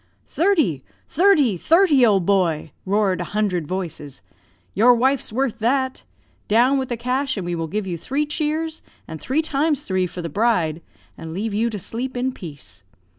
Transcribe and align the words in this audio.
"'Thirty! 0.25 0.83
thirty! 1.07 1.57
thirty! 1.57 2.03
old 2.03 2.25
boy!' 2.25 2.71
roared 2.87 3.21
a 3.21 3.37
hundred 3.37 3.67
voices. 3.67 4.23
'Your 4.73 4.95
wife's 4.95 5.31
worth 5.31 5.59
that. 5.59 6.05
Down 6.47 6.79
with 6.79 6.89
the 6.89 6.97
cash, 6.97 7.37
and 7.37 7.45
we 7.45 7.53
will 7.53 7.67
give 7.67 7.85
you 7.85 7.99
three 7.99 8.25
cheers, 8.25 8.81
and 9.07 9.21
three 9.21 9.43
times 9.43 9.83
three 9.83 10.07
for 10.07 10.23
the 10.23 10.27
bride, 10.27 10.81
and 11.19 11.35
leave 11.35 11.53
you 11.53 11.69
to 11.69 11.77
sleep 11.77 12.17
in 12.17 12.31
peace. 12.31 12.81